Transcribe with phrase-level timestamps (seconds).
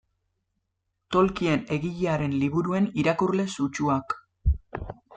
[1.15, 4.21] Tolkien egilearen liburuen irakurle sutsuak.